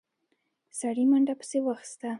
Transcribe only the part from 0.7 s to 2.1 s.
سړي منډه پسې واخيسته.